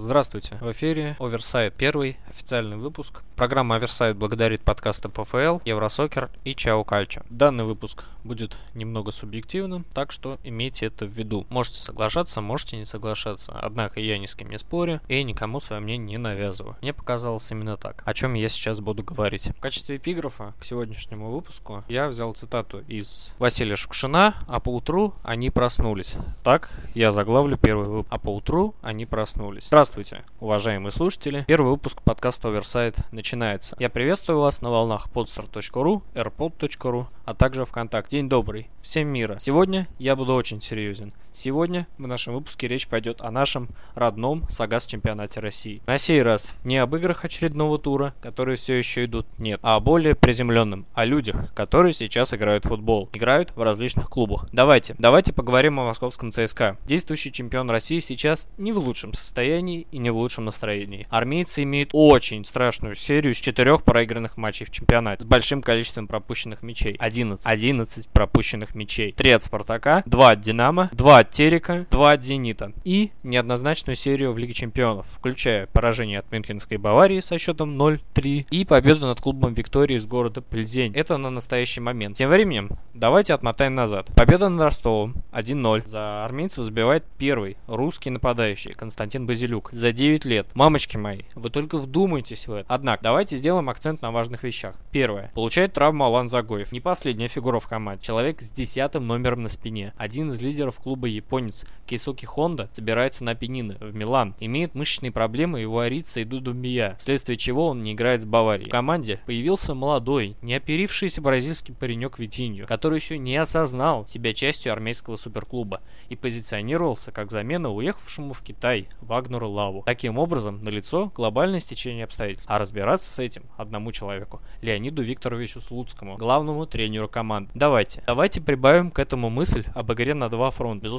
[0.00, 3.24] Здравствуйте, в эфире Оверсайд, первый официальный выпуск.
[3.34, 7.22] Программа Оверсайд благодарит подкасты ПФЛ, Евросокер и Чао Кальчо.
[7.30, 11.46] Данный выпуск будет немного субъективным, так что имейте это в виду.
[11.50, 13.58] Можете соглашаться, можете не соглашаться.
[13.60, 16.76] Однако я ни с кем не спорю и никому свое мнение не навязываю.
[16.80, 19.48] Мне показалось именно так, о чем я сейчас буду говорить.
[19.48, 25.50] В качестве эпиграфа к сегодняшнему выпуску я взял цитату из Василия Шукшина, а поутру они
[25.50, 26.16] проснулись.
[26.44, 28.08] Так я заглавлю первый выпуск.
[28.10, 29.68] А поутру они проснулись.
[29.88, 31.44] Здравствуйте, уважаемые слушатели.
[31.48, 33.74] Первый выпуск подкаста Оверсайд начинается.
[33.78, 38.18] Я приветствую вас на волнах podstar.ru, airpod.ru, а также ВКонтакте.
[38.18, 39.38] День добрый, всем мира.
[39.40, 41.14] Сегодня я буду очень серьезен.
[41.38, 45.80] Сегодня в нашем выпуске речь пойдет о нашем родном Сагас чемпионате России.
[45.86, 49.80] На сей раз не об играх очередного тура, которые все еще идут, нет, а о
[49.80, 54.48] более приземленном, о людях, которые сейчас играют в футбол, играют в различных клубах.
[54.50, 56.76] Давайте, давайте поговорим о московском ЦСКА.
[56.86, 61.06] Действующий чемпион России сейчас не в лучшем состоянии и не в лучшем настроении.
[61.08, 66.64] Армейцы имеют очень страшную серию из четырех проигранных матчей в чемпионате с большим количеством пропущенных
[66.64, 66.96] мячей.
[66.98, 67.46] 11.
[67.46, 69.12] 11 пропущенных мячей.
[69.12, 74.32] 3 от Спартака, 2 от Динамо, 2 от Терека, 2 от Зенита и неоднозначную серию
[74.32, 79.54] в Лиге Чемпионов, включая поражение от Мюнхенской Баварии со счетом 0-3 и победу над клубом
[79.54, 80.92] Виктории из города Пльзень.
[80.94, 82.16] Это на настоящий момент.
[82.16, 84.10] Тем временем, давайте отмотаем назад.
[84.16, 85.86] Победа над Ростовом 1-0.
[85.86, 90.48] За армейцев забивает первый русский нападающий Константин Базилюк за 9 лет.
[90.54, 92.66] Мамочки мои, вы только вдумайтесь в это.
[92.68, 94.74] Однако, давайте сделаем акцент на важных вещах.
[94.92, 95.30] Первое.
[95.34, 96.72] Получает травму Алан Загоев.
[96.72, 98.06] Не последняя фигура в команде.
[98.06, 99.92] Человек с десятым номером на спине.
[99.96, 104.34] Один из лидеров клуба японец Кейсуки Хонда собирается на пенины в Милан.
[104.40, 108.68] Имеет мышечные проблемы его арица и Дудумбия, вследствие чего он не играет с Баварией.
[108.68, 114.72] В команде появился молодой, не оперившийся бразильский паренек Витинью, который еще не осознал себя частью
[114.72, 119.82] армейского суперклуба и позиционировался как замена уехавшему в Китай Вагнеру Лаву.
[119.86, 122.46] Таким образом, налицо глобальное стечение обстоятельств.
[122.48, 127.50] А разбираться с этим одному человеку, Леониду Викторовичу Слуцкому, главному тренеру команды.
[127.54, 130.84] Давайте, давайте прибавим к этому мысль об игре на два фронта.
[130.84, 130.97] Безусловно,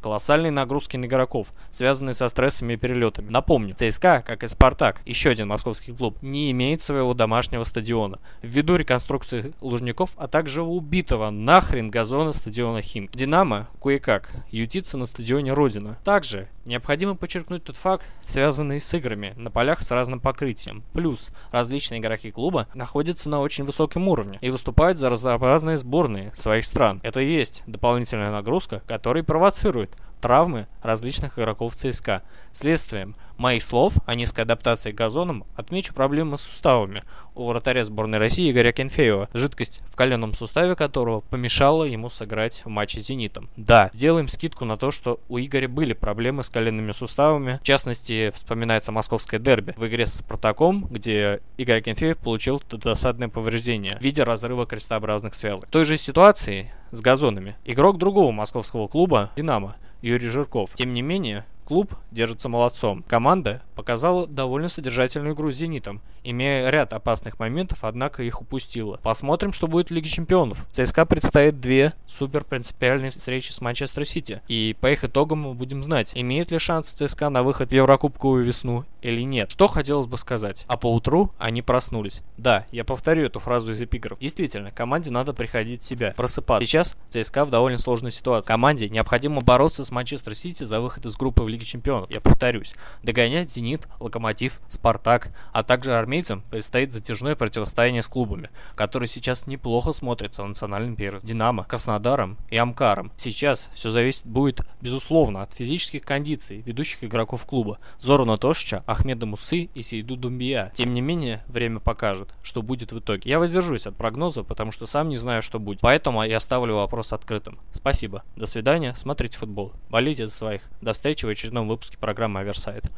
[0.00, 3.30] колоссальные нагрузки на игроков, связанные со стрессами и перелетами.
[3.30, 8.18] Напомню, ЦСКА, как и Спартак, еще один московский клуб, не имеет своего домашнего стадиона.
[8.42, 13.12] Ввиду реконструкции Лужников, а также убитого нахрен газона стадиона Химк.
[13.12, 15.98] Динамо, кое-как, ютится на стадионе Родина.
[16.04, 20.82] Также необходимо подчеркнуть тот факт, связанный с играми на полях с разным покрытием.
[20.92, 26.64] Плюс различные игроки клуба находятся на очень высоком уровне и выступают за разнообразные сборные своих
[26.64, 27.00] стран.
[27.02, 32.22] Это и есть дополнительная нагрузка, которая провоцирует травмы различных игроков ЦСКА.
[32.50, 37.02] Следствием моих слов о низкой адаптации к газонам отмечу проблемы с суставами
[37.36, 42.68] у вратаря сборной России Игоря Кенфеева, жидкость в коленном суставе которого помешала ему сыграть в
[42.68, 43.50] матче с «Зенитом».
[43.56, 47.60] Да, сделаем скидку на то, что у Игоря были проблемы с коленными суставами.
[47.62, 53.96] В частности, вспоминается московское дерби в игре с «Спартаком», где Игорь Кенфеев получил досадное повреждение
[54.00, 55.68] в виде разрыва крестообразных связок.
[55.68, 57.56] В той же ситуации с газонами.
[57.64, 60.70] Игрок другого московского клуба «Динамо» Юрий Жирков.
[60.74, 63.04] Тем не менее, клуб держится молодцом.
[63.06, 68.98] Команда показала довольно содержательную игру с «Зенитом», имея ряд опасных моментов, однако их упустила.
[69.02, 70.64] Посмотрим, что будет в Лиге Чемпионов.
[70.70, 74.40] ЦСКА предстоит две супер принципиальные встречи с Манчестер Сити.
[74.48, 78.44] И по их итогам мы будем знать, имеет ли шанс ЦСКА на выход в Еврокубковую
[78.44, 79.50] весну или нет.
[79.50, 80.64] Что хотелось бы сказать.
[80.66, 82.22] А поутру они проснулись.
[82.36, 84.18] Да, я повторю эту фразу из эпиграф.
[84.18, 86.66] Действительно, команде надо приходить в себя, просыпаться.
[86.66, 88.48] Сейчас ЦСКА в довольно сложной ситуации.
[88.48, 92.10] Команде необходимо бороться с Манчестер Сити за выход из группы в Лиге Чемпионов.
[92.10, 92.74] Я повторюсь.
[93.02, 99.92] Догонять Зенит, Локомотив, Спартак, а также армейцам предстоит затяжное противостояние с клубами, которые сейчас неплохо
[99.92, 101.20] смотрятся в национальном первом.
[101.22, 103.12] Динамо, Краснодаром и Амкаром.
[103.16, 107.78] Сейчас все зависит будет, безусловно, от физических кондиций ведущих игроков клуба.
[108.00, 110.72] Зорана Тошича, Ахмеда Мусы и Сейду Думбия.
[110.74, 113.28] Тем не менее, время покажет, что будет в итоге.
[113.28, 115.80] Я воздержусь от прогноза, потому что сам не знаю, что будет.
[115.80, 117.58] Поэтому я оставлю вопрос открытым.
[117.72, 118.24] Спасибо.
[118.36, 118.94] До свидания.
[118.96, 119.74] Смотрите футбол.
[119.90, 120.62] Болейте за своих.
[120.80, 122.90] До встречи в очередном выпуске программы Оверсайд.